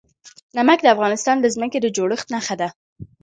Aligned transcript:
نمک 0.57 0.79
د 0.83 0.87
افغانستان 0.95 1.35
د 1.39 1.45
ځمکې 1.55 1.79
د 1.81 1.87
جوړښت 1.95 2.27
نښه 2.33 2.55
ده. 2.61 2.69